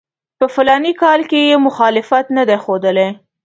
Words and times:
په 0.39 0.45
فلاني 0.53 0.93
کال 1.01 1.21
کې 1.29 1.39
یې 1.49 1.55
مخالفت 1.67 2.25
نه 2.37 2.43
دی 2.49 2.57
ښودلی. 2.63 3.09